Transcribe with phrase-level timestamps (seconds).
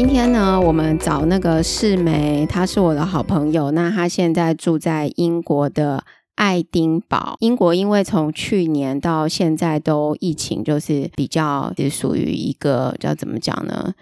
[0.00, 3.72] 今天呢，我们找那个世梅，她是我的好朋友。
[3.72, 6.04] 那她现在住在英国的
[6.36, 7.34] 爱丁堡。
[7.40, 13.92] 英国因为从去年到现在都疫情，就是比较是属于一个叫怎么讲呢？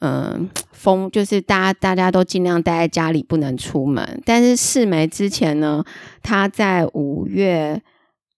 [0.00, 4.20] 嗯，封就是大家大家都尽量待在家里，不能出门。
[4.24, 5.84] 但是世梅之前呢，
[6.24, 7.80] 她在五月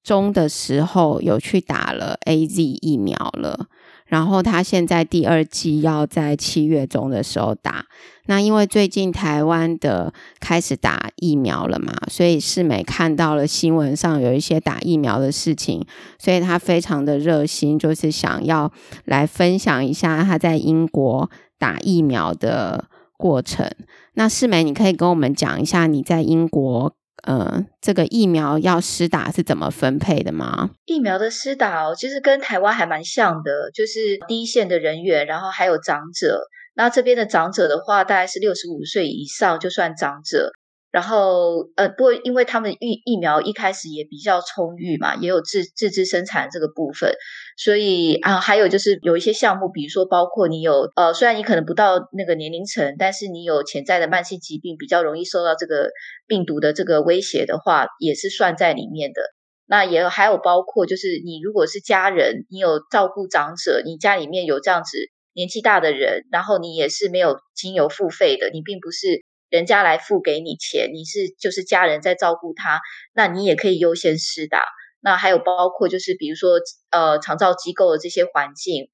[0.05, 3.69] 中的时候有去打了 AZ 疫苗了。
[4.09, 7.85] 然后他现在第二剂要在七月中的时候打，
[8.27, 15.87] 那因为最近台湾的开始打疫苗了嘛，所以世美看到了新闻上有一些打疫苗的事情，
[16.19, 18.73] 所以他非常的热心，就是想要
[19.05, 22.87] 来分享一下他在英国打疫苗的
[23.17, 23.71] 过程。
[24.15, 26.98] 那世美，你可以跟我们讲一下你在英国。
[27.29, 30.71] 呃，这个疫苗要施打是怎么分配的吗？
[30.87, 36.41] 疫苗的施打哦，其实跟台湾还蛮像的，就是第一线的人员，然后还有长者。
[36.75, 40.53] 那这边的长者的话，大概是六十五岁以上就算长者。
[40.91, 47.13] 然后，呃，不过因为他们疫疫苗一开始也比较充裕嘛，也有自自制生产这个部分，
[47.59, 55.91] 所以啊，还有就是有一些项目，比如说包括你有呃，虽然你可能不到那个年龄层，但是你有潜在的慢性疾病，比较容易受到这个
[56.27, 59.21] 病毒的这个威胁的话，也是算在里面的。
[59.67, 64.97] 那也还有包括就是你如果是家人，你有照顾长者，你家里面有这样子
[65.35, 69.23] 年纪大的人，然后你也是没有经由付费的，你并不是。
[69.51, 72.81] 人家来付给你钱，你是就是家人在照顾他，
[73.15, 74.63] 那你也可以优先施打。
[75.01, 76.59] 那还有包括就是比如说
[76.91, 78.91] 呃长照机构的这些环境，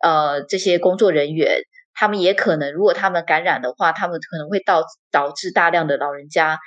[0.00, 1.62] 呃这些工作人员，
[1.94, 6.58] 他们也可能如果他们感染的话，他们可能会导导致大量的老人家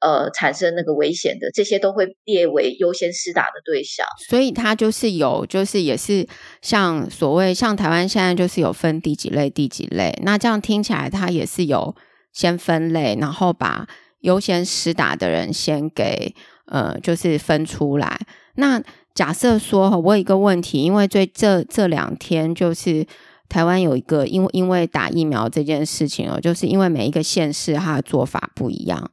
[0.00, 4.04] 呃产生那个危险的，这些都会列为优先施打的对象。
[4.28, 6.26] 所以它就是有就是也是
[6.60, 11.94] 像所谓像台湾现在就是有分第几类第几类，那这样听起来它也是有。
[12.32, 13.86] 先分类，然后把
[14.20, 16.34] 优先施打的人先给
[16.66, 18.20] 呃，就是分出来。
[18.54, 18.82] 那
[19.14, 23.06] 假设说，我有一个问题，因为最这这两天就是
[23.48, 29.10] 台湾有一个，因为因为打疫苗这件事情哦，就是因为每一个县市它的做法不一样，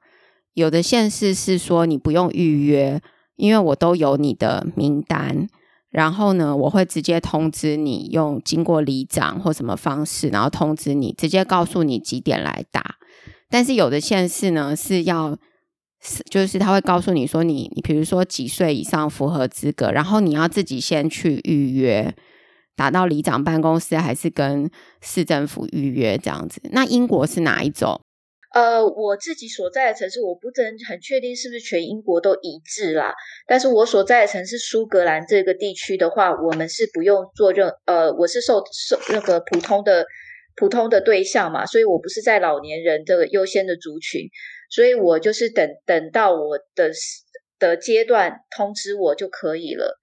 [0.54, 3.02] 有的县市是说你不用预约，
[3.36, 5.48] 因为我都有你的名单，
[5.90, 12.97] 然后呢，我会直接通知你，用经过里长或什么方式，然后通知你，直接告诉你几点来打。
[13.50, 15.38] 但是有的县市呢是要，
[16.30, 22.14] 就是他会告诉你说你，你比如说几岁以上符合资格，然后你要自己先去预约，
[22.76, 24.70] 打到里长办公室还是跟
[25.02, 26.60] 市政府预约这样子。
[26.72, 28.02] 那英国是哪一种？
[28.54, 33.14] 呃，我自己所在的城市，我不能很确定是不是全英国都一致啦。
[33.48, 40.06] 但是我所在的城市苏格兰这个地区的话，我们是不用做任，呃，我是受受那个普通的。
[40.58, 44.28] 普通的对象嘛，所以我不是在老年人的优先的族群，
[44.70, 46.92] 所以我就是等等到我的
[47.58, 50.00] 的阶段通知我就可以了。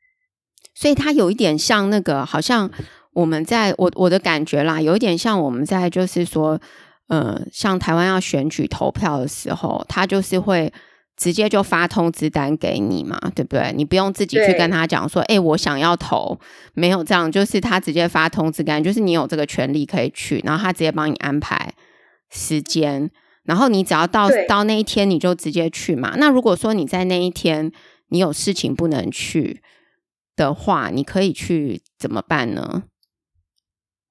[0.74, 2.70] 所以它有一点像那个，好像
[3.12, 6.60] 我们在我我的感觉啦，有一点像我们在就是说，
[7.08, 10.72] 呃，像台湾要选举投票的时候，他就是会。
[11.16, 13.72] 直接就发通知单给你嘛，对不对？
[13.76, 16.38] 你不用自己去跟他讲说，哎，我想要投，
[16.74, 21.72] 没有这样，就是他直接发通知单，就是你有这个权利可以去，然后他直接帮你安排
[22.30, 23.08] 时间，
[23.44, 26.14] 然后你只要到到那一天你就直接去嘛。
[26.16, 27.70] 那如果说你在那一天
[28.08, 29.62] 你有事情不能去
[30.34, 32.82] 的话，你可以去怎么办呢？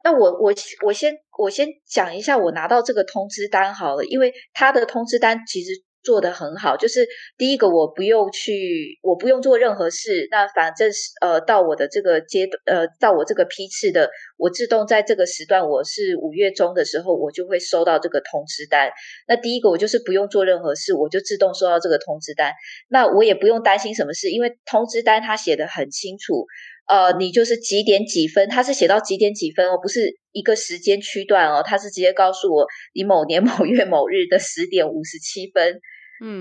[0.06, 0.54] 那我我
[0.86, 5.84] 我先我先讲一下我拿到这个通知单好了，因为他的通知单其实。
[6.04, 18.92] 做得很好，就是第一个，我不用去，我不用做任何事，那反正是呃，到我的这个阶段，呃，到我这个批次的，我自动在这个时段，我是五月中的时候，我就会收到这个通知单。
[19.28, 22.52] 那第一个，我就是不用做任何事，我就自动收到这个通知单。
[22.90, 26.46] 那我也不用担心什么事，因为通知单它写得很清楚，
[26.88, 30.02] 呃，你就是几点几分，它是写到几点几分哦，不是
[30.34, 35.80] 一个时间区段哦，它是直接告诉我你某年某月某日的十点五十七分。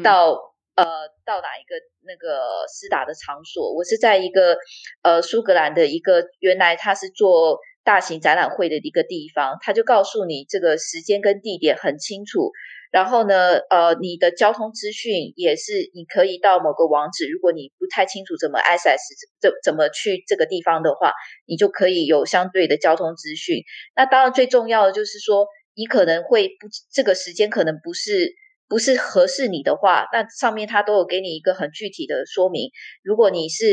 [0.03, 0.33] 到
[0.75, 0.85] 呃
[1.25, 1.77] 到哪一个
[2.07, 3.75] 那个施打的场所？
[3.75, 4.57] 我是在一个
[5.03, 12.51] 呃苏格兰的一个原来他是做大型展览会的一个地方，他就告诉你这个时间跟地点很清楚。
[12.91, 18.99] 然后呢，呃，你的交通资讯也是你可以到某个网址，如果你不太清楚怎么 access
[19.41, 21.13] 怎怎么去这个地方的话，
[21.47, 23.63] 你就可以有相对的交通资讯。
[23.97, 28.35] 那当然最重要的就是说，你可能会不这个时间可能不是。
[28.73, 32.71] 不是合适你的话，那上面它都有给你一个很具体的说明。
[33.03, 33.67] 如果你是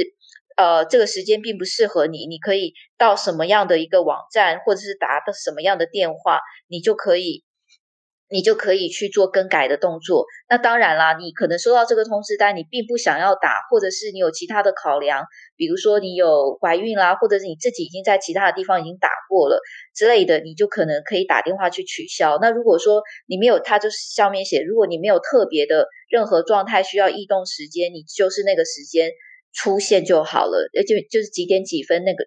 [0.58, 7.46] 呃这个时间并不适合你，你可以到什么样的一个网站，或者是打的什么样的电话，你就可以。
[8.30, 10.26] 你就可以去做更改的动作。
[10.48, 19.60] 那当然啦，你可能收到这个通知单，你并不想要打，或者是你有其他的考量，比如说你有怀孕啦，或者是你自己已经在其他的地方已经打过了
[19.96, 22.38] 之类的，你就可能可以打电话去取消。
[22.40, 29.12] 那如果说你没有，它就是上面写，如果你没有特别的任何状态需要异动时间，你就是那个时间
[29.54, 32.26] 出现就好了，而且就是几点几分那个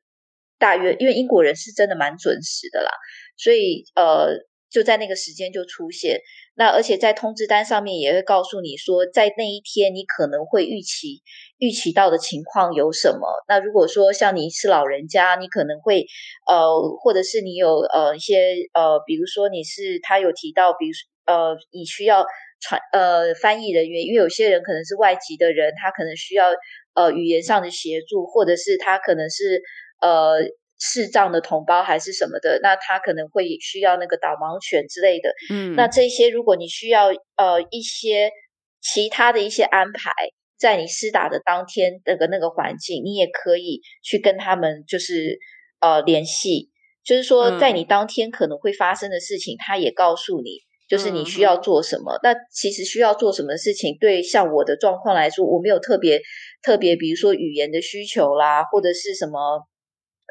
[0.58, 2.90] 大约，因为英国人是真的蛮准时的啦，
[3.37, 4.50] 所以呃。
[4.72, 6.20] 就在那个时间就出现，
[6.54, 11.20] 那而且在通知单上面也会告诉你说，在那一天你可能会预期
[11.58, 13.28] 预期到的情况有什么。
[13.46, 16.06] 那如果说像你是老人家，你可能会
[16.48, 20.92] 呃，或者是你有呃一些呃，比如说你是他有提到，比如
[21.26, 22.24] 呃你需要
[22.60, 26.46] 传呃翻译人员，因为有些人可能是外籍的人，他可能需要
[26.94, 29.60] 呃语言上的协助，或者是他可能是
[30.00, 30.40] 呃。
[30.84, 35.32] 视障的同胞还是什么的，那他可能会需要那个导盲犬之类的。
[35.49, 38.32] 嗯，那这些如果你需要呃一些
[38.81, 40.11] 其他的一些安排，
[40.58, 45.38] 在你施打的当天那个那个环境，你也可以去跟他们就是
[45.79, 46.70] 呃联系，
[47.05, 50.50] 就是说在你当天可能会发生的事情，嗯、他也告诉你，
[50.88, 52.14] 就是你需要做什么。
[52.14, 56.20] 嗯、那其实需要做什么事情，对像我的状况来说，我没有特别
[56.61, 59.64] 特别，比如说语言的需求啦，或者是什么。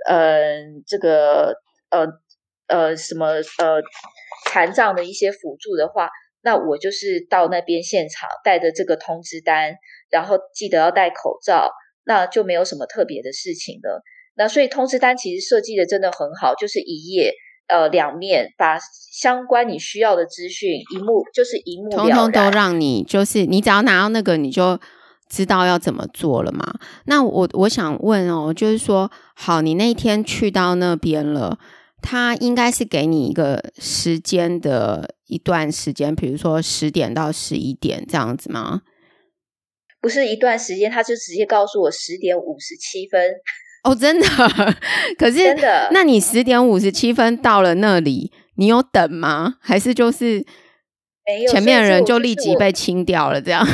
[0.07, 1.55] 呃，这个
[1.89, 2.07] 呃
[2.67, 3.81] 呃什么呃
[4.49, 6.09] 残障的一些辅助的话，
[6.41, 9.75] 那我就是到那边现场带着这个通知单，
[10.09, 11.69] 然后记得要戴口罩，
[12.03, 14.01] 那就没有什么特别的事情了。
[14.35, 17.33] 那所以通知单其实设计的真的很好，就是一页
[17.67, 18.79] 呃两面，把
[19.13, 24.79] 相关你需要的资讯一目就是一目了然，通通都让你就是你只要拿到那个你就。
[25.31, 26.75] 知道要怎么做了吗？
[27.05, 31.57] 那我我想问哦，就是说，好，你那天去到那边了，
[32.01, 38.81] 他应该是给你一个时间的一段时间，比如说十点到十一点这样子吗？
[40.01, 43.21] 不是一段时间，他就直接告诉我十点五十七分。
[43.85, 44.27] 哦，真的？
[45.17, 45.87] 可是真的？
[45.93, 49.55] 那你十点五十七分到了那里，你有等吗？
[49.61, 50.45] 还是就是
[51.25, 51.51] 没有？
[51.51, 53.65] 前面的人就立即被清掉了，这样？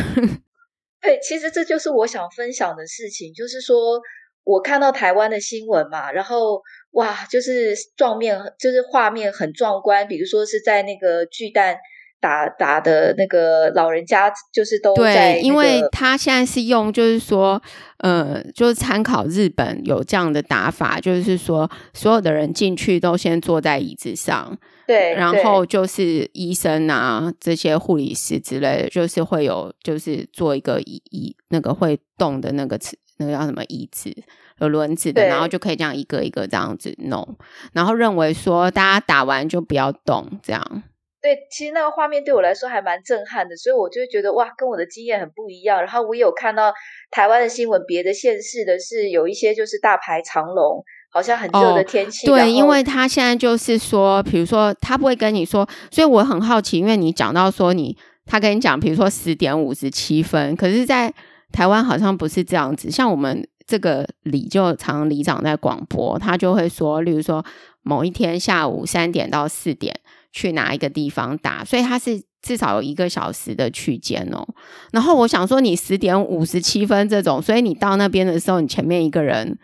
[1.01, 4.01] 对，其实这就是我想分享的事情，就是说
[4.43, 6.61] 我看到台湾的新闻嘛，然后
[6.91, 11.77] 哇，就是状面，就是画面很壮观，比如说是在那个巨蛋
[12.19, 17.61] 打打的那个老人家，就是都在、那个，对，因为他现在是用，就是说，
[17.99, 24.57] 呃，就是参考日本有这样的打法，就是说所有的人进去都先坐在椅子上。
[24.87, 34.15] 对，然后就是医生啊，这些护理师之类的，就是会有，就是做一个椅椅那个会动的那个词，那个叫什么椅子，
[34.59, 37.37] 有轮子的，然后就可以这样一个一个这样子弄，
[37.73, 40.83] 然后认为说大家打完就不要动，这样。
[41.19, 45.79] 对，其实那个画面对我来说还蛮震撼的，所以我就会觉得哇，跟我的经验很不一样。
[45.79, 46.71] 然后我也有看到
[47.11, 50.81] 台湾的新闻，别的县市的是有一些就是大排长龙。
[51.17, 57.97] 好像很热的天气，哦，对，因为他现在就是说，比如说他不会跟你说，所以我很好奇，因为你讲到说你
[58.27, 61.11] 他跟你讲，比如说十点五十七分，可是，在
[61.51, 62.91] 台湾好像不是这样子。
[62.91, 67.43] 像我们这个里就常常里长在广播，他就会说，例如说
[67.81, 69.99] 某一天下午三点到四点
[70.31, 74.45] 去哪一个地方打，所以他是至少有一个小时的区间哦。
[74.91, 79.57] 然后我想说，你十点五十七分这种，所以你到那边的时候，你前面一个人。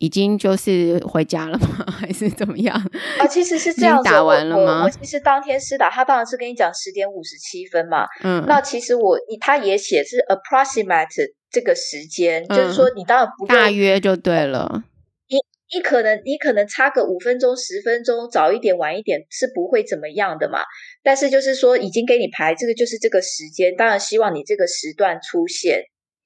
[0.00, 1.84] 已经就是回家了吗？
[1.92, 2.74] 还是怎么样？
[3.18, 4.04] 啊，其实是这样子。
[4.04, 4.80] 打完了吗？
[4.80, 8.06] 我，我其实当天是打，他当然是跟你讲十点五十七分嘛。
[8.24, 14.82] 嗯，那其实我他也写是 approximate 这个时间，嗯、就是说你当然不大约就对了。
[15.28, 15.36] 你
[15.76, 20.60] 你可能你可能差个五分钟、十分钟，早一点晚一点是不会怎么样的嘛。
[21.02, 25.82] 但是就是说已经给你排这个就是这个时间，当然希望你这个时段出现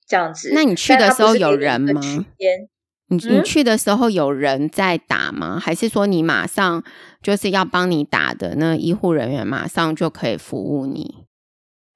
[0.06, 0.52] 这样子。
[0.54, 2.00] 那你去的时候有人吗？
[3.08, 5.56] 你你去的时候有人在打吗？
[5.56, 6.82] 嗯、还是说你马上
[7.22, 11.26] 就是要帮你打的那医护人员马上就可以服务你？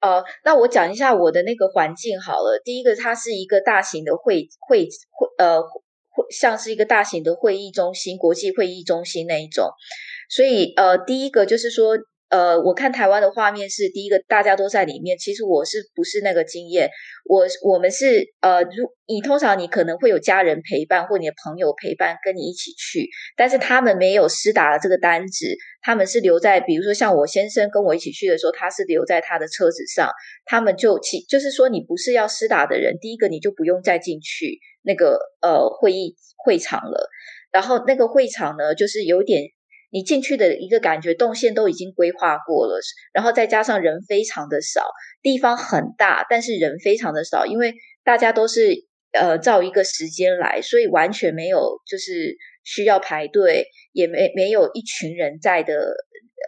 [0.01, 2.61] 呃，那我讲一下我的那个环境好了。
[2.63, 9.71] 第一个，它是一个大型的会会会呃会像是一个大型的会议中心、国际会议中心那一种。
[10.29, 11.97] 所以呃，第一个就是说，
[12.29, 15.17] 呃，我看台湾的画面是第一个，大家都在里面。
[15.17, 16.87] 其实我是不是那个经验？
[17.25, 25.47] 我我们是呃，如你通常你可能会有家人陪伴或你的朋友陪伴跟你一起去，但是他们没有施打的这个单子，
[25.81, 30.11] 他们是留在，比如说像我先生跟我一起去的时候，他是留在他的车子上，
[30.45, 37.09] 他们就其就是说你不是要施打的人，第一个你就不用再进去那个呃会议会场了，
[37.51, 39.45] 然后那个会场呢，就是有点。
[39.91, 42.79] 你进去的一个感觉，动线都已经规划过了，
[43.13, 44.83] 然后再加上人非常的少，
[45.21, 55.73] 地方很大，但是人非常的少，因为大家都是呃照一个时间来，所以完全没有就是需要排队，也没没有一群人在的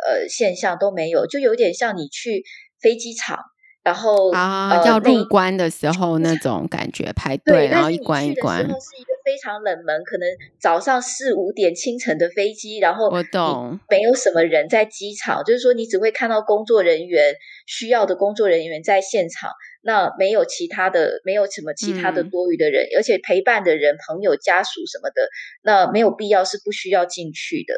[0.05, 2.43] 呃现象都没有，就有点像你去
[2.79, 3.39] 飞机场。
[3.83, 8.59] 然后啊，呃、要入关的时候那种感觉，排队，然后一关一关。
[8.59, 10.27] 是一个非常冷门，可能
[10.59, 17.33] 早上四五点清晨的飞机，然后我懂，没有什么人在机场，就是说你只会看到工作人员
[17.65, 19.49] 需要的工作人员在现场，
[19.81, 25.27] 那没有其他的，没有什么其他的多余的人，嗯、而且陪伴的人、朋友、家属什么的，
[25.63, 27.73] 那没有必要是不需要进去的。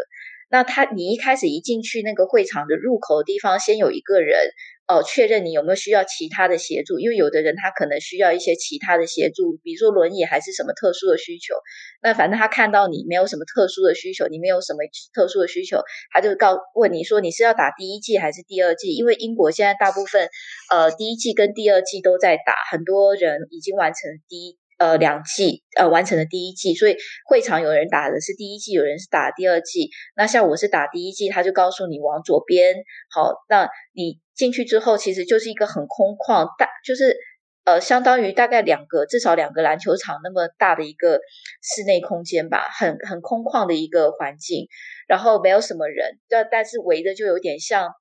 [0.49, 4.37] 那他，你一开始一进去那个会场的入口的地方，先有一个人。
[4.85, 11.55] 哦，确认你有没有需要其他的协助，因为有的人他可能需要一些其他的协助，比如说轮椅还是什么特殊的需求。
[12.01, 14.79] 那反正他看到你没有什么特殊的需求，你没有什么
[15.13, 15.79] 特殊的需求，
[16.11, 18.93] 他就告问你说你是要打第一剂还是第二剂？
[18.93, 20.27] 因为英国现在大部分
[20.69, 24.57] 呃第一剂跟第二剂都在打，很多人已经完成第一。
[24.79, 26.97] 呃，两剂呃完成了第一剂，所以
[27.29, 29.89] 会场有人打的是第一剂，有人是打第二剂。
[30.17, 32.83] 那像我是打第一剂，他就告诉你往左边。
[33.09, 37.15] 好，那你进去之后，其实就是一个很空旷，大就是
[37.65, 41.19] 呃相当于大概两个至少两个篮球场那么大的一个
[41.61, 44.67] 室内空间吧，很很空旷的一个环境，
[45.07, 47.91] 然后没有什么人，但但是围的就有点像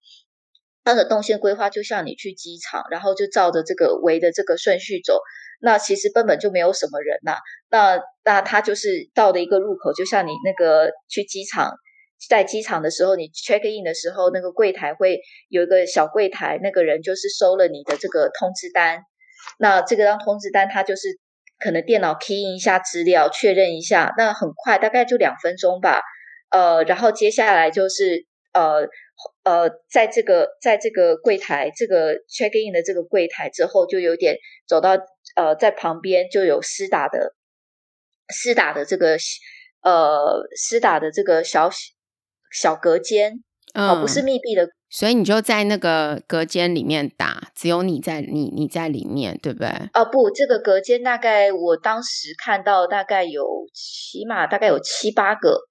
[0.85, 5.19] 它的动线规划，就像你去机场，然后就照着这个围的这个顺序走。
[5.65, 7.37] 那其实根本就没有什么人呐、
[7.71, 11.73] 那那他就是到的一个入口，就像你那个去机场，
[12.29, 19.03] 在机场的时候，你 check in 的时候，那个柜台会有一个小柜台，那个人就是收了你的这个通知单。
[19.59, 21.19] 那这个张通知单，他就是
[21.59, 26.01] 可能电脑 key in 一下资料，确认一下，那很快，大概就两分钟吧。
[26.51, 28.89] 呃，然后接下来就是呃。
[29.45, 34.37] 呃，在这个在这个柜台，这个 check in 的这个柜台之后，就有点
[34.67, 34.99] 走到
[35.37, 37.33] 呃，在旁边就有施打的
[38.31, 39.17] 施打的这个
[39.83, 41.71] 呃施打的这个小
[42.53, 43.43] 小隔间，
[43.75, 49.69] 嗯、哦，不是密闭的，所以你就在那个隔间里面打，只有你在你你在里面，对不对？
[49.95, 55.63] 哦，不，这个隔间大概我当时看到大概有起码大概有七八个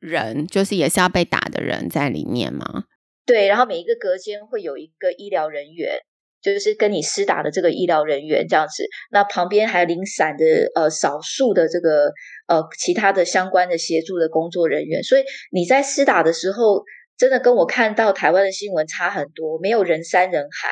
[0.00, 2.84] 人，就是也是要被打的人在里面吗？
[3.24, 5.98] 对，然后每一个隔间会有一个医疗人员，
[6.42, 8.84] 就是跟你施打的这个医疗人员这样子。
[9.10, 12.12] 那旁边还有零散的呃少数的这个
[12.46, 15.02] 呃其他的相关的协助的工作人员。
[15.02, 16.82] 所以你在施打的时候，
[17.16, 20.70] 真的跟我看到台湾的新闻差很多，没有人山人海。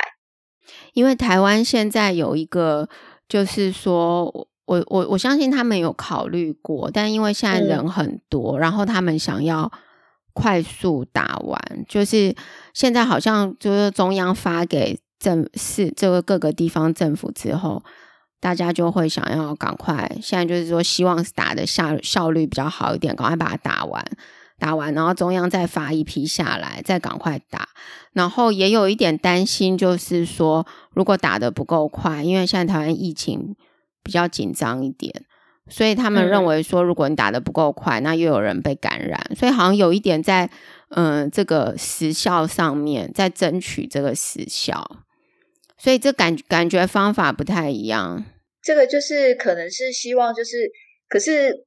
[0.93, 2.89] 因为台湾现在有一个，
[3.29, 4.25] 就是说
[4.65, 9.73] 我我我相信他们有考虑过，但因为现在人很多，嗯、然后他们想要。
[10.39, 11.59] 快速打完，
[11.89, 12.37] 就是
[12.75, 17.83] 现在好像就是中央发给政市这个各个地方政府之后，
[18.39, 20.09] 大家就会想要赶快。
[20.23, 24.05] 现在就是说，希望打的效效率比较好一点，赶快把它打完，
[24.57, 27.71] 打完，然后中央再发一批下来，再赶快打。
[28.13, 30.65] 然后也有一点担心，就是说
[30.95, 33.57] 如果打得不够快，因为现在台湾疫情
[34.05, 35.25] 比较紧张一点。
[35.69, 40.49] 所以他们认为说，如果你打得不够快，嗯、那又有人被感染，所以好像有一点在
[40.91, 44.89] 嗯、呃、这个时效上面在争取这个时效，
[45.79, 48.25] 所以这感感觉方法不太一样。
[48.63, 50.71] 这个就是可能是希望就是，
[51.09, 51.65] 可是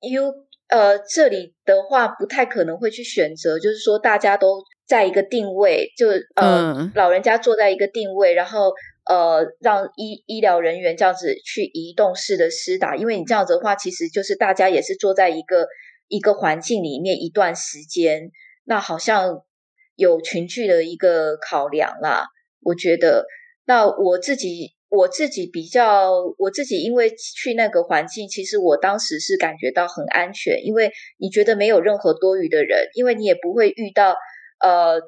[0.00, 0.32] U
[0.68, 8.72] 呃这里的话不太可能会去选择，就是说大家都在一个定位，就呃、嗯、老人家坐在一个定位，然后。
[9.08, 15.68] 呃，让医医疗人员这样子去移动式的施打，因为你这样子的话，其实就是大家也是坐在一个
[16.08, 18.32] 一个环境里面一段时间，
[18.64, 19.42] 那好像
[19.94, 22.26] 有群聚的一个考量啦。
[22.66, 23.24] 我觉得，
[23.64, 34.16] 那我自己我自己比较，我自己因为去那个环境，其实我当时是感觉到很安全，因为你觉得没有任何多余的人，因为你也不会遇到
[34.60, 35.00] 呃。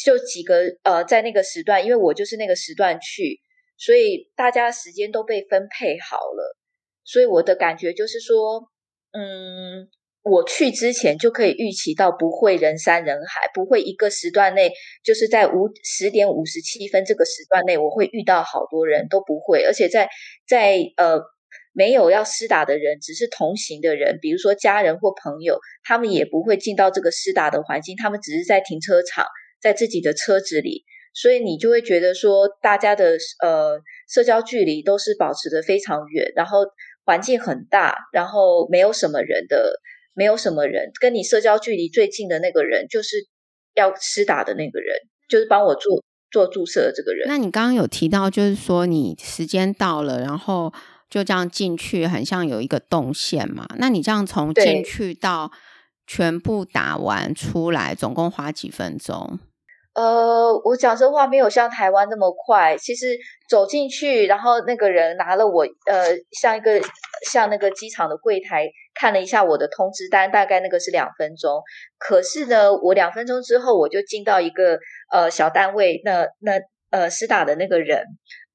[0.00, 3.40] 就几个呃，在那个时段，因为我就是那个时段去，
[3.76, 6.56] 所以大家时间都被分配好了。
[7.02, 8.62] 所以我的感觉就是说，
[9.10, 9.88] 嗯，
[10.28, 14.70] 我去之前就可以预期到不会人山人海，不会一个时段内
[15.02, 20.08] 就是在五十点五十七分这个时段内我会遇到好多人都不会，而且在
[20.46, 21.20] 在呃
[21.72, 29.24] 没有要施打的人，只是同行的人，比如说家人或朋友，他们也不会进到这个施打的环境，他们只是在停车场，
[29.62, 36.58] 在自己的车子里，所以你就会觉得说大家的呃社交距离都是保持的非常远，然后
[37.04, 39.72] 环境很大，然后没有什么人的。
[40.18, 43.28] 没有什么人跟你社交距离最近的那个人，就是
[43.74, 44.96] 要施打的那个人，
[45.28, 47.28] 就是帮我做做注射的这个人。
[47.28, 50.74] 那你刚刚有提到，就是说你时间到了，然后
[51.08, 53.64] 就这样进去，很像有一个动线嘛？
[53.78, 55.52] 那你这样从进去到
[56.04, 59.38] 全部打完出来，总共花几分钟？
[59.94, 62.76] 呃，我讲实话没有像台湾那么快。
[62.76, 63.16] 其实
[63.48, 66.80] 走进去，然后那个人拿了我，呃，像一个
[67.28, 68.68] 像那个机场的柜台
[68.98, 71.62] 看了一下我的通知单，大概那个是两分钟。
[71.98, 74.80] 可是呢，我两分钟之后我就进到一个
[75.12, 78.02] 呃小单位，那那呃施打的那个人，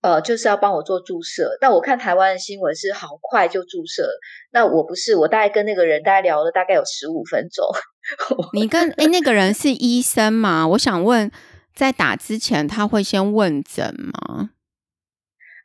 [0.02, 1.58] 呃就是要帮我做注射。
[1.62, 4.10] 那我看台湾的新闻是好快就注射，
[4.52, 7.66] 那我不是，我大概跟那个人大概聊了大概有十五分钟。
[8.54, 10.68] 你跟诶那个人是医生吗？
[10.68, 11.32] 我想问，
[11.74, 14.50] 在打之前他会先问诊吗？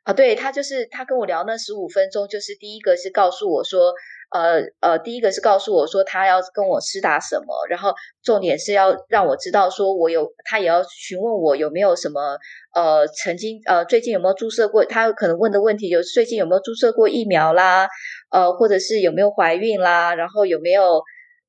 [0.04, 3.92] 啊，对，他就是他跟我聊那十五分钟，就是第一个是告诉我说，
[4.30, 12.38] 呃呃，第一个是告诉我说他要跟我施打什么，然后重点是要让我知道说我有，他也要询问我有没有什么
[12.74, 17.88] 呃曾经呃最近有没有注射过，他可能问的问题就是最近有没有注射过疫苗啦，
[18.30, 21.02] 呃或者是有没有怀孕啦，然后有没有。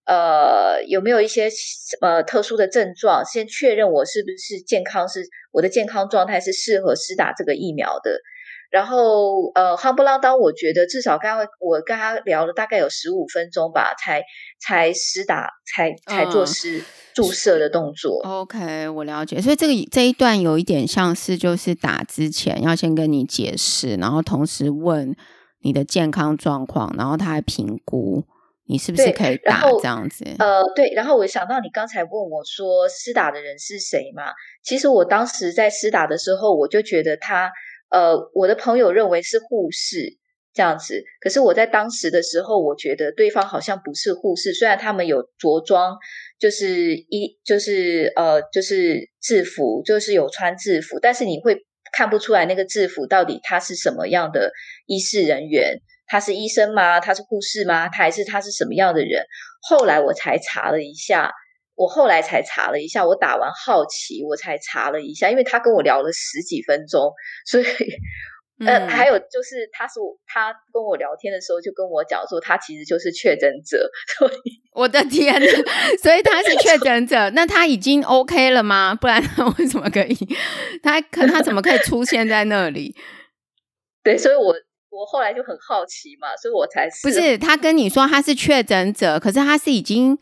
[0.06, 1.52] 呃，有没有一些
[2.02, 3.24] 呃特殊的症状？
[3.24, 5.22] 先确认我是不是健康，是
[5.52, 8.20] 我的健康状态是适合施打这个疫苗的。
[8.70, 14.24] 然后呃，夯不啷当，我觉得至少刚刚我跟他聊了大概有十五分钟吧，才
[14.62, 18.22] 才施打，才才做施、嗯、注射的动作。
[18.24, 19.42] OK，我了解。
[19.42, 25.16] 所以这个这一段有一点像是就是打之前要先跟你解释，然后同时问
[25.62, 28.24] 你的健康状况，然后他还评估。
[28.72, 30.24] 你是不是可以打这样子？
[30.38, 34.26] 呃，对，然后我想到你刚才问我说施打的人是谁嘛？
[34.64, 37.52] 其实我当时在施打的时候，我就觉得他，
[37.90, 40.18] 呃，我的朋友认为是护士
[40.54, 41.04] 这样子。
[41.22, 45.98] 可是我在当时的时候，我觉得对方好像不是护士，虽然他们有着装，
[46.40, 51.58] 就是一就是呃就是制服，就是有穿制服，但是你会
[51.92, 54.52] 看不出来那个制服到底他是什么样的
[54.86, 55.80] 医事人员。
[56.12, 57.00] 他是医生吗？
[57.00, 57.88] 他是护士吗？
[57.88, 59.24] 他还是他是什么样的人？
[59.62, 61.32] 后来我才查了一下，
[61.80, 67.14] 我后来才查了一下，我打完好奇，我才查了一下，因为他跟我聊了十几分钟，
[67.46, 67.64] 所以，
[68.60, 69.94] 嗯、呃，还有就是他是
[70.28, 73.90] 他跟我聊天的时候就跟我讲说，他其实就是确诊者。
[74.18, 75.48] 所以 我的天呐，
[76.04, 78.94] 所以他是确诊者，那他已经 OK 了吗？
[78.94, 80.18] 不然他为什么可以？
[80.84, 82.94] 他可他怎么可以出现在那里？
[84.04, 84.54] 对，所以我。
[84.92, 87.08] 我后来就很好奇嘛，所以我才是。
[87.08, 90.18] 不是他跟你说他是确诊者，可是他是已经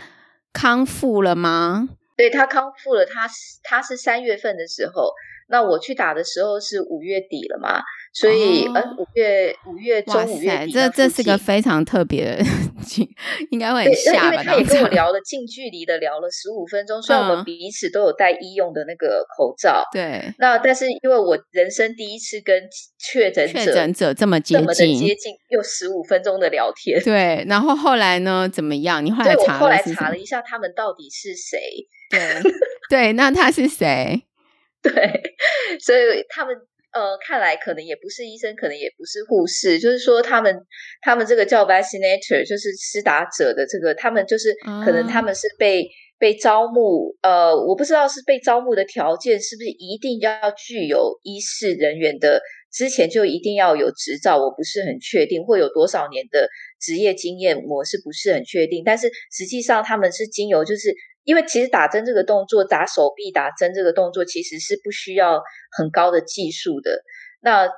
[0.58, 1.88] 康复了吗？
[2.16, 5.14] 对，他康复了，他是他是三月份的时候，
[5.50, 7.84] 那我去打的时候是五月底了嘛。
[8.14, 12.44] 所以，呃，五月五月中五月底，这这是个非常特别的，
[13.52, 14.34] 应该会很吓吧？
[14.34, 20.34] 因为他也跟我聊了近距离的聊了十五分钟，虽然我们彼此都有戴医用的那个口罩，对。
[20.40, 22.64] 那但是因为我人生第一次跟
[22.98, 27.46] 确诊者确诊者这么接近，这么的接近，又十五分钟的聊天，对。
[27.48, 28.50] 然后后来呢？
[28.52, 29.06] 怎么样？
[29.06, 31.60] 你后来查后来查了一下，他们到底是谁？
[32.10, 32.52] 对
[32.90, 34.24] 对，那他是谁？
[34.82, 34.92] 对，
[35.80, 36.56] 所以他们。
[36.98, 40.52] 呃，看来可能也不是医生，可能也不是护士，就是说他们
[41.02, 44.52] 他们这个叫 vaccinator，就是施打者的这个，他们就是
[44.84, 52.42] 可能他们是被、嗯、被招募，呃，我不知道是被招募的条件是不是一定要具有医事人员的，
[52.74, 56.50] 之前就一定要有执照，我不是很确定，会有多少年的
[56.82, 60.96] 职业经验，我是不是很确定，但是实际上他们是经由就是。
[61.28, 65.44] 因为其实打针这个动作，打手臂打针这个动作其实是不需要
[65.78, 67.04] 很高的技术的。
[67.42, 67.70] 那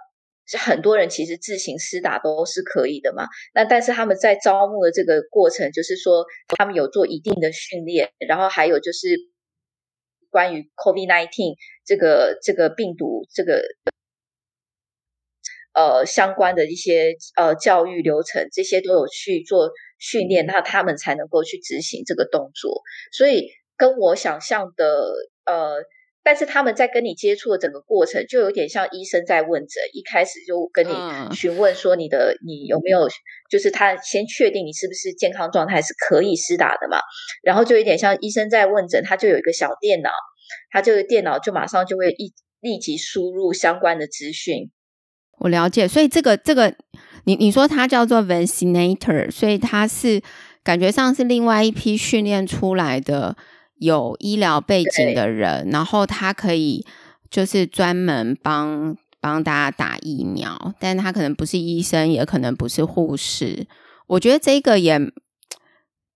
[0.59, 3.25] 很多人其实自行施打都是可以的嘛。
[3.55, 9.17] 那但是他们在招募的这个过程，就是说他们有做一定的训练，然后还有就是
[10.29, 11.55] 关于 COVID-19
[11.87, 13.63] 这个这个病毒这个。
[15.73, 22.81] 呃，相关的一些呃教育流程，这些都有去做训练，那他们才能够去执行这个动作。
[23.11, 24.85] 所以跟我想象的
[25.45, 25.83] 呃
[26.21, 30.93] 但是他们在跟你接触的整个过程，就有点像医生在问诊，一开始就跟你
[31.33, 33.07] 询问说你的你有没有，
[33.49, 36.99] 就是他先确定你是不是健康状态是可以施打的嘛，
[37.41, 40.11] 然后就有点像医生在问诊，他就有一个小电脑，
[40.71, 44.69] 他这个电脑就马上就会一立即输入相关的资讯。
[45.39, 46.73] 我了解，所以这个这个
[47.25, 50.21] 你你说它叫做 vaccinator，所以它是
[50.63, 53.35] 感觉上是另外一批训练出来的。
[53.81, 56.85] 有医疗背景的人，然后他可以
[57.31, 63.65] 就是专门帮帮大家打疫苗，但他可能不是医生，也可能不是护士。
[64.07, 64.99] 我觉得这个也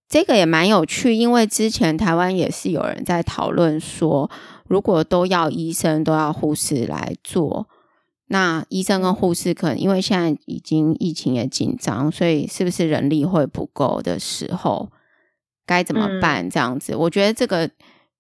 [0.10, 4.30] 这个也蛮有趣，因为之前台湾也是有人在讨论说，
[4.68, 7.70] 如果都要医生都要护士来做，
[8.34, 14.90] 那医生跟护士可能因为现在已经疫情也紧张，所以是不是人力会不够的时候？
[15.68, 16.50] 该怎么办？
[16.50, 17.70] 这样子，嗯，我觉得这个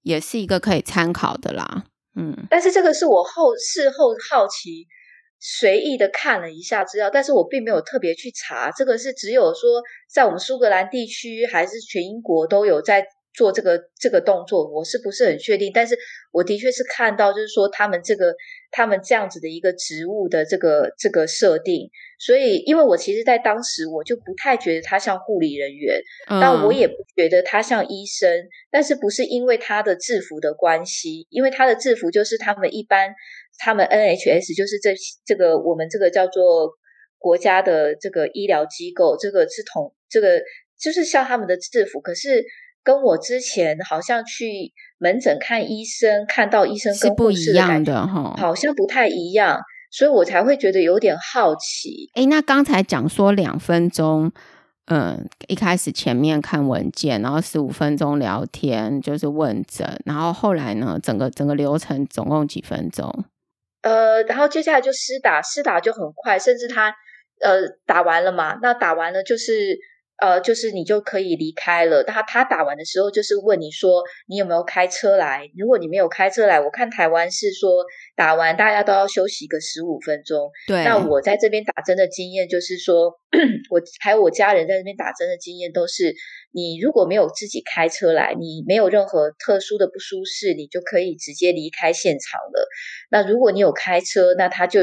[0.03, 1.85] 也是一个可以参考的啦。
[2.15, 4.85] 嗯，但是这个是我后事后好奇
[5.39, 8.69] 随意的看了一下资料，但是我并没有特别去查。
[8.69, 9.81] 这个是只有说
[10.13, 13.03] 在我们苏格兰地区还是全英国都有在。
[13.33, 15.71] 做这个这个动作，我是不是很确定？
[15.73, 15.97] 但是
[16.31, 18.35] 我的确是看到，就是说他们这个
[18.69, 28.29] 他们这样子的一个职务的这个这个设定，所以因为我其实，在当时我就不太觉得他像护理人员，嗯，但我也不觉得他像医生，
[28.69, 33.15] 但是不是因为他的制服的关系，因为他的制服就是他们一般
[33.57, 34.93] 他们 NHS 就是这
[35.25, 36.71] 这个我们这个叫做
[37.17, 40.39] 国家的这个医疗机构，这个是统这个
[40.79, 42.45] 就是像他们的制服，可是。
[42.83, 49.57] 跟我之前好像去门诊看医生，看到医生跟护士的感觉是不一样的哈，好像不太一样，
[49.89, 52.09] 所以我才会觉得有点好奇。
[52.15, 54.31] 诶，那刚才讲说两分钟，
[54.87, 63.09] 嗯，一开始前面看文件，然后十五分钟聊天，就是问诊，然后后来呢，整个整个流程总共几分钟？
[63.83, 66.93] 呃，然后接下来就施打，施打就很快，甚至他
[67.41, 69.77] 呃打完了嘛，那打完了就是。
[70.23, 72.01] 呃，就是你就可以离开了。
[72.01, 75.49] 他他打完的时候，就是问你说你有没有开车来。
[75.57, 77.83] 如果你没有开车来，我看台湾是说
[78.15, 80.49] 打完大家都要休息个十五分钟。
[80.65, 80.85] 对。
[80.85, 83.11] 那我在这边打针的经验就是说，
[83.69, 86.15] 我还有我家人在这边打针的经验都是，
[86.53, 92.69] 你如果没有自己开车来，你没有任何特殊的不舒适，你就可以直接离开现场了。
[93.11, 94.79] 那如果你有开车，那他就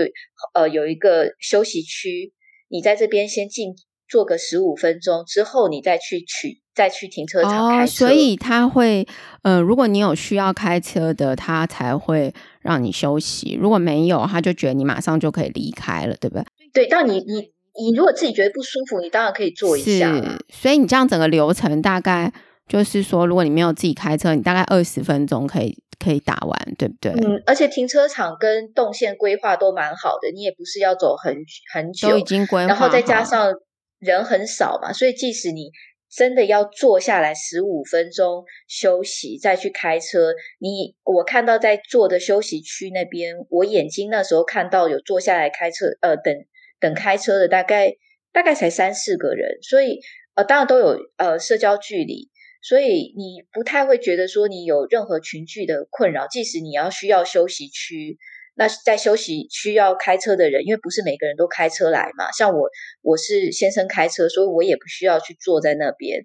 [0.53, 2.35] 呃有一个休息区，
[2.69, 3.75] 你在这边先进。
[4.11, 8.07] 做个十五分钟之后，你再去取，再去停车场开车。
[8.07, 9.07] 哦，所以他会，
[9.43, 16.45] 呃，如果你有需要开车的，他才会让你休息；如果没有，他就觉得你马上就可以离开了，对不对？
[16.73, 20.13] 对，但你你你如果自己觉得不舒服，你当然可以坐一下。
[20.13, 22.33] 是，所以你这样整个流程大概
[22.67, 27.13] 就是说，如果你没有自己开车，你大概二十分钟可以可以打完，对不对？
[27.13, 31.37] 嗯，而且停车场跟动线规划都蛮好的，你也不是要走很
[31.73, 33.55] 很久，都已经规划好，然后再加上。
[34.01, 35.71] 人很少嘛，所以即使你
[36.11, 46.35] 真的要坐下来十五分钟休息，再去开车，你我看到在坐的休息区那边，我眼睛那时候看到有坐下来开车，呃，等
[46.81, 47.93] 等开车的大概
[48.33, 50.01] 大概才三四个人，所以
[50.35, 52.31] 呃，当然都有呃社交距离，
[52.63, 58.19] 所以你不太会觉得说你有任何群聚的困扰，即使你要需要休息区。
[58.61, 62.31] 那在休息需要开车的人，因为不是每个人都开车来嘛。
[62.31, 62.69] 像我，
[63.01, 66.25] 我是先生开车，所以我也不需要去坐在那边。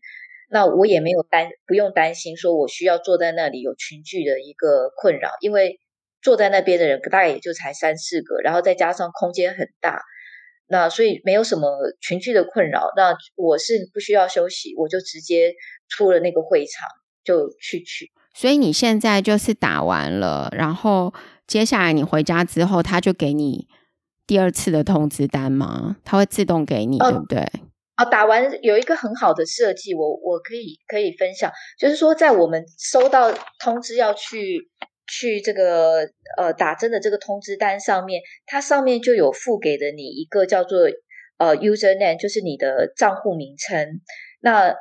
[0.50, 5.80] 那我也没有担，不用担心说我需要坐在那里有群聚的一个困扰，因为
[6.22, 10.02] 坐在那边的人大概也就才三四个，然后再加上空间很大，
[10.68, 11.70] 那所以没有什么
[12.02, 12.92] 群聚的困扰。
[12.98, 15.54] 那我是不需要休息，我就直接
[15.88, 16.90] 出了那个会场
[17.24, 18.12] 就去取。
[18.34, 21.14] 所以你现在就是打完了，然后。
[21.48, 23.68] 接下来你回家之后，他就给你
[24.26, 25.98] 第二次的通知单吗？
[26.04, 27.48] 他会自动给你，哦、对不对？
[27.96, 34.70] 啊，打完有一个很好的设计，我我可以可以分享，就是说在我们收到通知要去
[35.08, 40.80] 去这个呃打针的这个通知单上面，它上面就有附给的你一个叫做
[41.38, 44.02] 呃 user name，就是你的账户名称。
[44.42, 44.76] 那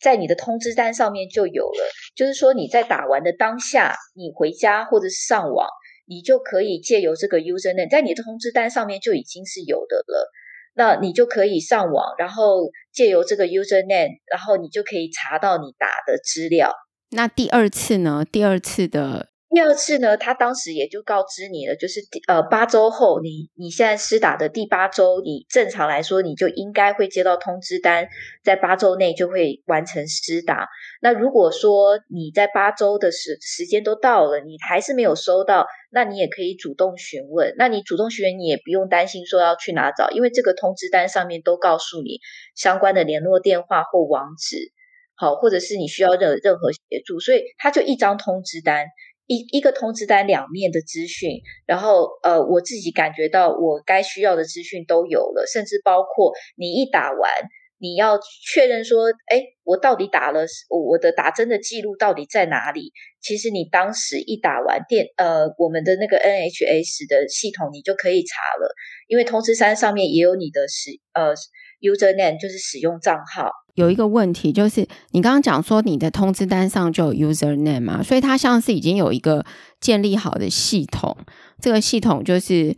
[0.00, 5.68] 在你的通知单上面就有了，就是说你在打完的当下，你回家或者是上网。
[6.06, 10.32] 你就可以借由这个 username，在你的通知单上面就已经是有的了。
[10.78, 16.70] 那你就可以上网，然后借由这个 username，然后你就可以查到你打的资料。
[17.10, 18.24] 那第二次呢？
[18.30, 28.08] 第二次的第二次呢，他当时也就告知你了，就是呃八周后你，你你现在施打的第八周，你正常来说你就应该会接到通知单，
[28.42, 30.66] 在八周内就会完成施打。
[31.00, 37.54] 那如果说你在八周的时时间都到了，你还是没有收到，那你也可以主动询问。
[37.56, 42.18] 那你主动询问，你也不用担心说要去哪找，因为这个通知单上面都告诉你
[42.56, 44.72] 相关的联络电话或网址，
[45.14, 48.86] 好，或者是你需要任任何协助，所以它就一张通知单。
[49.26, 57.30] 一一个通知单两面的资讯，然后呃，我自己感觉到我该需要的资讯都有了，甚至包括你一打完，
[57.78, 62.92] 你要确认说，哎，我到底打了，我的打针的记录到底在哪里？
[63.20, 68.74] 其实你当时一打完电，呃，我们的那个 NHS 的系统你就可以查了，
[69.08, 71.34] 因为通知单上面也有你的使呃
[71.80, 73.50] username，就是使用账号。
[73.76, 79.46] 有一个问题，就是你刚刚讲说你的通知单上就有 user name 嘛，所以它像是已经有一个
[79.80, 81.16] 建立好的系统，
[81.60, 82.74] 这个系统就是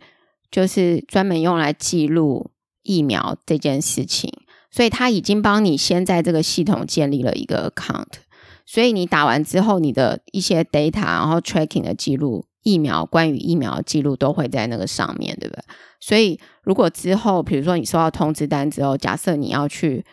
[0.51, 2.51] 就是专门用来记录
[2.83, 4.31] 疫苗这件事情，
[4.69, 8.19] 所以它已经帮你先在这个系统建立了一个 account，
[8.65, 15.63] 所以你打完之后，你的一些 data，然后 tracking 的记录，疫苗关于疫苗记录都会在那个上面，对不对？
[16.01, 20.03] 所以如果之后，比如说你收到通知单之后，假设你要去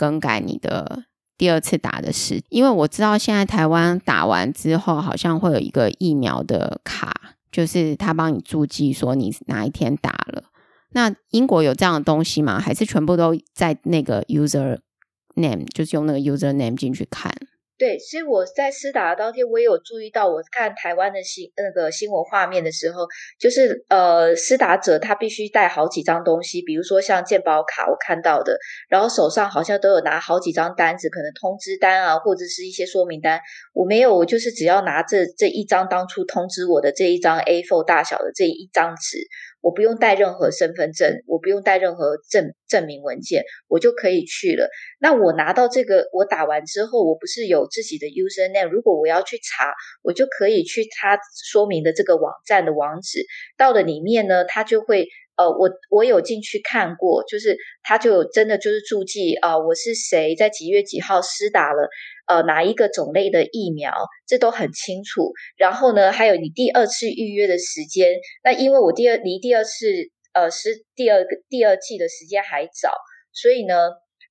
[0.00, 1.04] 更改你的
[1.36, 7.12] 第二次打的时，因为我知道现在台湾打完之后好像会有一个疫苗的卡，
[7.52, 10.44] 就是他帮你注记说你哪一天打了。
[10.92, 12.58] 那英国有这样的东西吗？
[12.58, 14.78] 还是全部都在那个 user
[15.34, 17.30] name，就是用那个 user name 进去看？
[17.80, 23.06] 对，所以我在施打的当天，我也有注意到，我看台湾的新那个新闻画面的时候，
[23.38, 28.58] 就是呃，施打者他必须带好几张东西，比如说像健保卡，我看到的，
[28.90, 33.40] 然后手上好像都有拿好几张单子，可能通知单啊，或者是一些说明单。
[33.72, 39.16] 我没有，我就是只要拿这这一张当初通知我的这一张 A4 大小的这一张纸。
[39.60, 44.68] 我不用带任何身份证，我不用带任何证证明文件，我就可以去了。
[44.98, 48.68] 那我拿到这个，我打完之后，我不是有自己的 username？
[48.68, 51.18] 如果我要去查，我就可以去他
[51.50, 53.24] 说明的这个网站的网址。
[53.56, 55.08] 到了里面呢，他就会。
[55.36, 61.88] 呃，我我有进去看过，就是他就真的就是注记啊，我是谁，在几月几号施打了
[62.30, 63.92] 呃哪一个种类的疫苗，
[64.28, 65.32] 这都很清楚。
[65.56, 68.14] 然后呢，还有你第二次预约的时间，
[68.44, 69.86] 那因为我第二离第二次
[70.32, 72.92] 呃是第二个第二季的时间还早，
[73.32, 73.74] 所以呢，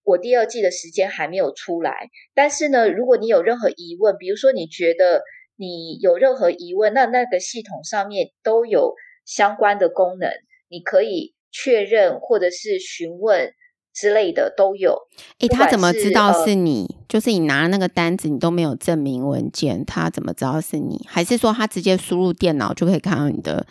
[0.05, 2.07] 我第二季的时间还没有出来。
[2.33, 5.21] 但是呢，如果你有任何疑问，比如说你觉得
[5.57, 8.93] 你有任何疑问，那那个系统上面都有
[9.25, 10.31] 相关的功能。
[10.69, 13.51] 你可以确认或者是询问
[13.99, 14.97] 之类的都有。
[15.39, 16.85] 诶，他怎么知道是你？
[16.97, 21.05] 呃、就是你拿那个单子，你都没有证明文件，他怎么知道是你？
[21.07, 23.65] 还是说他直接输入电脑就可以看到你的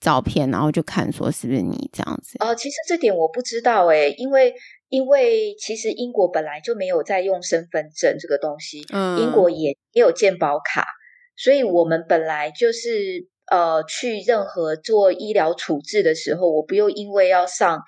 [0.00, 2.36] 照片，然后就看说是不是你这样子？
[2.40, 4.52] 呃，其实这点我不知道诶，因为
[4.88, 10.84] 因为其实英国本来就没有在用身份证这个东西，嗯，英国也也有健保卡，
[11.36, 13.28] 所以我们本来就是。
[13.50, 17.80] 呃，去任何做医疗处置的时候，我不用因为要上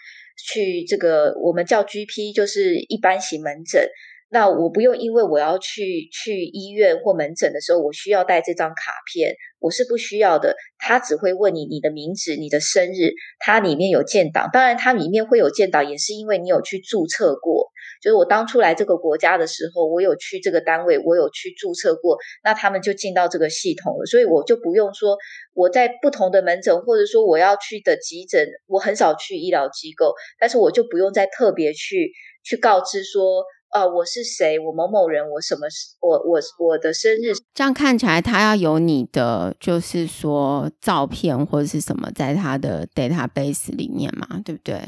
[0.45, 3.87] 去这个我们叫 GP，就是一般型门诊。
[4.33, 10.55] 那我不用因为我要去去医院或门诊的时候，我需要带这张卡片，我是不需要的。
[10.79, 14.49] 他只会问你你的名字、你的生日，它里面有建档。
[14.53, 17.73] 当然，它里面会有建档，也是因为你有去注册过。
[18.01, 25.17] 就是我当初来这个国家的时候，我有去这个单位，我有去注册过，那他们就进到这个系统了，所以我就不用说
[25.55, 32.11] 我在不同的门诊，或者说我要去的急诊，我很少去医疗机构，但是我就不用再特别去
[32.43, 35.67] 去告知说，呃，我是谁，我某某人，我什么，
[36.01, 37.33] 我我我的生日。
[37.55, 44.81] 这样看起来，他要有你的，就是说照片或者是什么，在他的 database 里面嘛，对不对？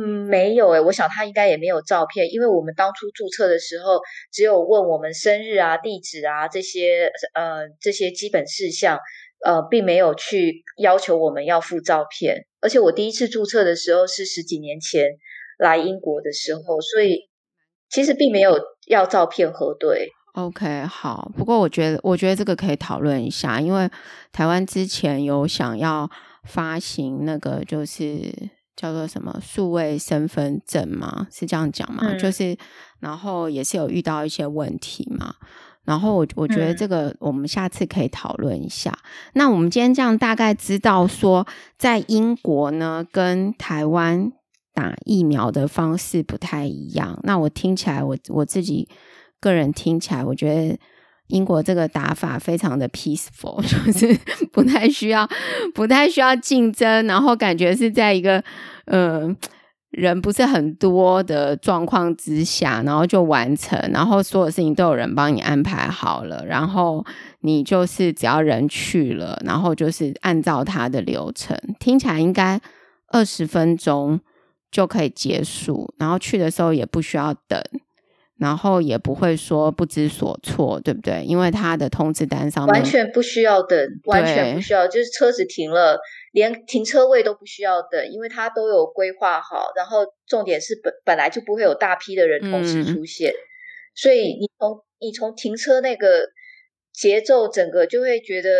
[0.00, 3.98] 嗯，没有诶，我想他应该也没有照片，因为我们当初注册的时候，
[4.30, 9.00] 只有问我们生日啊、地址啊这些，呃，这些基本事项，
[9.44, 12.46] 呃，并没有去要求我们要附照片。
[12.60, 15.04] 而且我第一次注册的时候是十几年前
[15.58, 17.28] 来英国的时候，所以
[17.90, 18.56] 其实并没有
[18.86, 20.10] 要照片核对。
[20.34, 23.90] OK，好，不过我觉得，我觉得这个可以讨论一下，因为
[24.30, 26.08] 台湾之前有想要
[26.44, 28.32] 发行那个，就是。
[28.78, 31.26] 叫做什么数位身份证吗？
[31.32, 32.04] 是这样讲吗？
[32.04, 32.56] 嗯、就是，
[33.00, 35.34] 然后也是有遇到一些问题嘛。
[35.84, 38.90] 然后我我觉得这个我们下次可以讨论一下。
[38.92, 41.44] 嗯、那我们今天这样大概知道说，
[41.76, 44.30] 在英国呢跟台湾
[44.72, 47.18] 打疫苗的方式不太一样。
[47.24, 48.88] 那我听起来，我我自己
[49.40, 50.78] 个人听起来，我觉得
[51.28, 54.18] 英国这个打法非常的 peaceful， 就是
[54.52, 55.28] 不太需要
[55.74, 58.42] 不太需要竞争，然后感觉是在一个
[58.86, 59.28] 嗯。
[59.28, 59.36] 呃
[59.90, 67.02] 人不是很多的状况之下，然后就完成，然后所有事情都有人帮你安排好了，然后
[67.40, 72.60] 你就是只要人去了，然后就是按照他的流程，听起来应该
[73.10, 74.20] 二十分钟
[74.70, 77.58] 就可以结束，然后去的时候也不需要等，
[78.38, 81.24] 然后也不会说不知所措，对不对？
[81.24, 85.98] 因为他的通知单上面完全不需要等，完全不需要，就是车子停了。
[86.32, 89.72] 连停车位都不需要等，因为它都有规划好。
[89.74, 93.34] 然后重点是本本来就不会有大批的人同时出现，嗯、
[93.94, 96.28] 所以你从你从停车那个
[96.92, 98.50] 节奏，整个就会觉得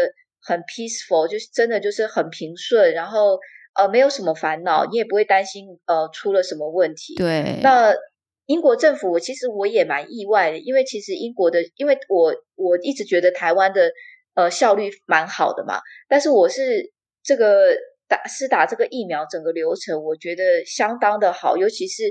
[0.40, 2.92] 很 peaceful，就是真的就是很平顺。
[2.94, 3.38] 然后
[3.74, 7.14] 呃，没有什么烦恼，你也不会担心呃出了什么问题。
[7.16, 7.60] 对。
[7.62, 7.94] 那
[8.48, 13.92] 英国政府，其实我也蛮意外的，因为其实英国的，因为我我一直觉得台湾的
[14.34, 16.92] 呃效率蛮好的嘛，但是我是。
[17.24, 17.76] 这个
[18.08, 22.04] 打施打这个疫苗整个流程，我觉得相当的好，尤其是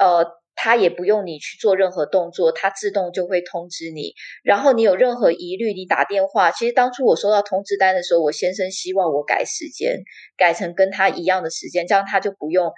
[0.00, 4.14] 呃，他也不用你去做任何动作，他自动就会通知你。
[4.42, 6.50] 然后你有任何疑虑，你打电话。
[6.50, 9.98] 其实当初我收到通知单的时候，我先生希望我改时间，
[10.38, 12.72] 改成跟他一样的时间，这样他就不用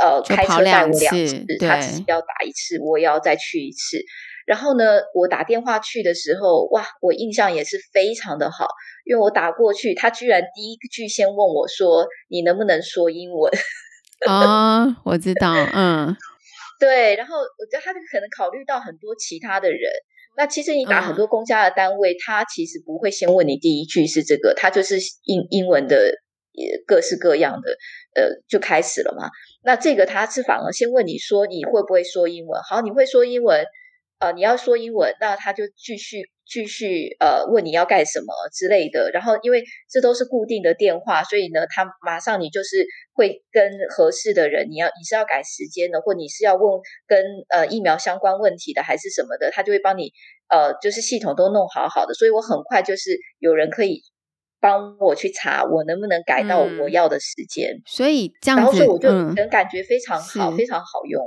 [0.00, 3.98] 呃开车带我两次，他只是要打一次，我也要再去一次。
[4.46, 8.66] 然后呢，我打电话去的时候，哇，我印象也是非常的好，
[9.04, 13.52] 因为我打过去，他居然第一句先问我说：“你能不能说英文？”
[14.26, 16.16] 啊、 哦，我知道，嗯，
[16.80, 17.14] 对。
[17.16, 19.80] 然后我觉得他可能考虑到很多其他的人。
[20.36, 26.14] 那其实你打很多公家的单位，嗯、他其实不会先问你第一句是这个，他就是英英文的，
[26.86, 27.70] 各式各样的，
[28.14, 29.28] 呃，就开始了嘛。
[29.62, 32.60] 那这个他是反而先问你说你会不会说英文？
[32.62, 33.64] 好，你会说英文。
[34.20, 39.10] 呃，你要说英文，那他就继续继续呃问你要干什么之类的。
[39.14, 46.62] 然后，因为这都是固定的电话，所以呢，他马上你就是会跟合适的人，你要你是要改时间的，或你是要问
[47.06, 50.12] 跟呃疫苗相关问题的，还是什么的，他就会帮你
[50.50, 52.12] 呃就是系统都弄好好的。
[52.12, 54.02] 所以我很快就是有人可以
[54.60, 57.70] 帮我去查我能不能改到我要的时间。
[57.70, 61.22] 嗯、所以这样子，我就能感觉非常好，嗯、非常好用。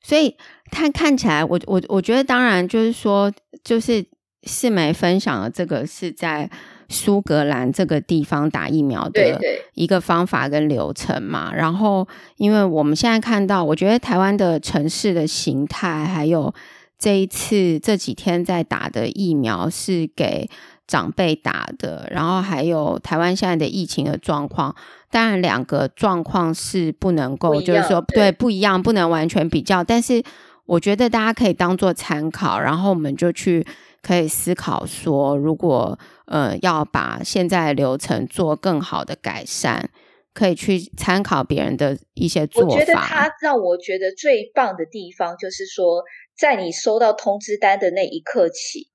[0.00, 0.36] 所以
[0.70, 4.04] 看看起来，我我我觉得，当然就是说，就是
[4.44, 6.48] 世梅分享的这个是在
[6.88, 9.38] 苏格兰这个地方打疫苗的
[9.74, 11.52] 一个方法跟流程嘛。
[11.54, 16.54] 然后，因为我们现在看到，我觉得台湾的城市的形态，还有
[16.96, 20.48] 这一次这几天在打的疫苗是给
[20.88, 24.74] 长辈打的，然后还有台湾现在的疫情的状况。
[25.10, 29.84] 当然，两个状况是不能够，就是说对，不一样，不能完全比较。
[29.84, 30.22] 但是
[30.66, 33.66] 我觉得大家可以当做参考，然后我们就去
[34.02, 39.88] 可以思考说，如果呃要把现在的流程做更好的改善，
[40.34, 42.68] 可以去参考别人的一些做法。
[42.68, 46.02] 我觉得他让我觉得最棒的地方就是说，
[46.36, 48.88] 在你收到通知单的那一刻起，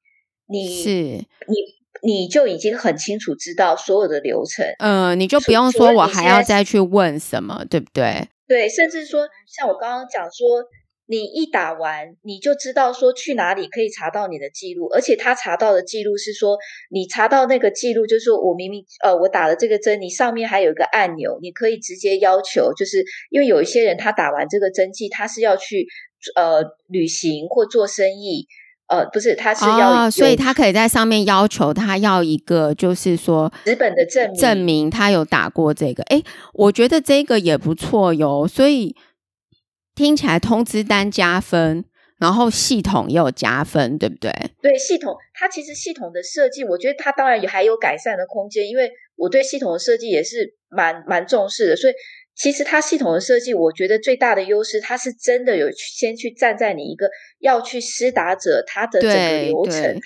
[0.48, 1.83] 你是你。
[2.02, 8.28] 你就已经很清楚知道所有的流程，嗯、呃，你就不用说我还要再去问什么，对不对？
[8.48, 10.64] 对，甚至说像我刚刚讲说，
[11.06, 16.58] 你一打完你就知道说去哪里可以查到你的记录，而且他查到的记录是说，
[16.90, 25.88] 你查到那个记录就是说我明明呃我打了这个针，你上面还有一个按钮，你可以直接要求，就是因为有一些人他打完这个针剂，他是要去
[26.36, 28.48] 呃旅行或做生意。
[28.88, 36.04] 呃，不是，他是要、哦，所以他可以在上面要求他要一个，就是说纸本的证明，证明他有打过这个。
[36.04, 36.22] 哎，
[36.54, 38.48] 我觉得这个也不错哟。
[38.48, 38.96] 所以
[39.96, 41.86] 听起来通知单加分，
[42.20, 44.32] 然后系统也有加分，对不对？
[44.62, 51.94] 对，系统它其实系统的设计，我觉得它当然也还有改善的空间，因为我对系统的设计也是蛮蛮重视的，所以。
[52.36, 60.00] 其实它系统的设计，我觉得最大的优势，它是真的有先去站在你一个要去施打者他的整个流程，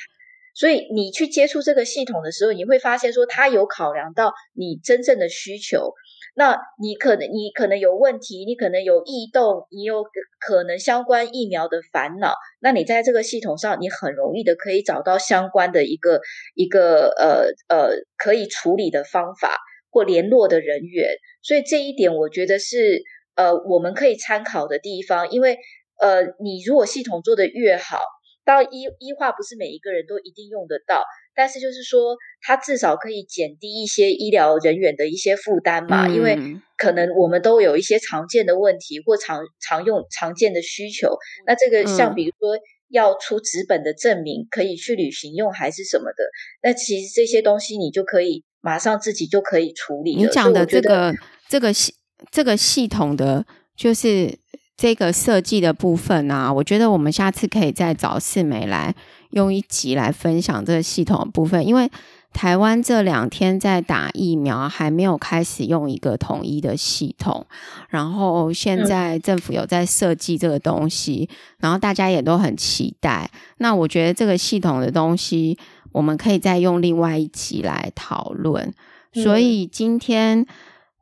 [0.53, 5.93] 所以你去接触这个系统的时候，你会发现说，它有考量到你真正的需求。
[6.35, 10.03] 那你可能你可能有问题，你可能有异动，你有
[10.39, 16.21] 可能相关疫苗的烦恼，那你在这个系统上，你很容易的可以找到相关的一个
[16.53, 19.57] 一个呃呃可以处理的方法。
[19.97, 21.09] 或联络的人员，
[21.41, 23.01] 所以这一点我觉得是
[23.33, 25.57] 呃我们可以参考的地方，因为
[25.99, 27.97] 呃你如果系统做得越好，
[28.45, 36.37] 当然医医化不是每一个人都一定用得到，但是就是说它至少可以减低一些医疗人员的一些负担嘛，嗯、因为
[36.77, 46.23] 可能我们都有一些常见的问题或常常用常见的需求，那这个像比如说要出纸本的证明，可以去旅行用还是什么的，
[46.61, 50.15] 那其实这些东西你就可以马上自己就可以处理。
[50.15, 51.15] 你讲的这个
[51.47, 51.93] 这个系
[52.29, 53.45] 这个系统的，
[53.77, 54.37] 就是
[54.75, 58.93] 这个设计的部分啊，我觉得我们下次可以再找四美来
[59.29, 61.89] 用一集来分享这个系统的部分，因为。
[62.33, 67.47] 台湾这两天在打疫苗，还没有开始用一个统一的系统。
[67.89, 73.31] 然后现在政府有在设计这个东西，然后大家也都很期待。
[73.57, 75.57] 那我觉得这个系统的东西，
[75.97, 78.73] 我们可以再用另外一集来讨论。
[79.13, 80.45] 所以今天。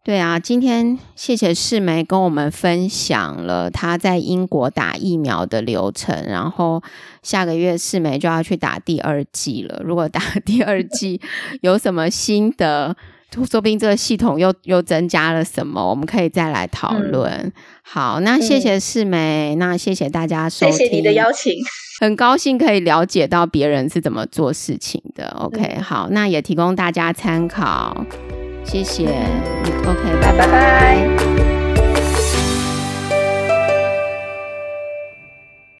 [0.06, 6.80] 对啊，今天谢谢世梅跟我们分享了她在英国打疫苗的流程，然后
[7.24, 9.82] 下个月世梅就要去打第二剂了。
[9.84, 11.20] 如果打第二剂
[11.62, 12.96] 有什么心得，
[13.32, 17.32] 说不定这个系统又又增加了什么，我们可以再来讨论。
[17.32, 21.52] 嗯、好，那谢谢世梅，嗯、那谢谢大家收听，谢谢你的邀请，
[22.00, 25.30] 很高兴可以了解到别人是怎么做事情的。
[25.40, 28.06] OK，、嗯、好，那也提供大家参考。
[28.64, 29.06] 谢谢
[29.86, 31.55] ，OK，拜拜拜。